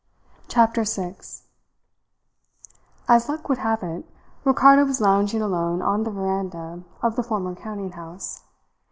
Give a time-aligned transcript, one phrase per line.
[0.47, 1.43] CHAPTER SIX
[3.07, 4.03] As luck would have it,
[4.43, 8.41] Ricardo was lounging alone on the veranda of the former counting house.